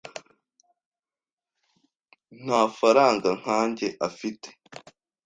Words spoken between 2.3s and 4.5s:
Nta faranga nkanjye afite.